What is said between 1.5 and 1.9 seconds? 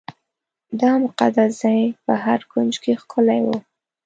ځای